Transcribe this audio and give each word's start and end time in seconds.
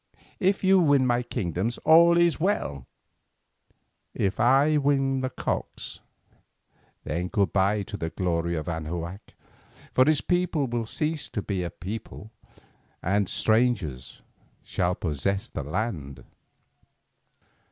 If 0.39 0.63
you 0.63 0.79
win 0.79 1.05
my 1.05 1.21
kingdoms 1.21 1.77
all 1.85 2.17
is 2.17 2.39
well; 2.39 2.87
if 4.15 4.39
I 4.39 4.77
win 4.77 5.21
the 5.21 5.29
cocks, 5.29 5.99
then 7.03 7.27
good 7.27 7.53
bye 7.53 7.83
to 7.83 7.97
the 7.97 8.09
glory 8.09 8.55
of 8.55 8.67
Anahuac, 8.67 9.35
for 9.93 10.09
its 10.09 10.21
people 10.21 10.65
will 10.65 10.87
cease 10.87 11.29
to 11.29 11.43
be 11.43 11.61
a 11.61 11.69
people, 11.69 12.31
and 13.03 13.29
strangers 13.29 14.23
shall 14.63 14.95
possess 14.95 15.47
the 15.47 15.61
land." 15.61 16.23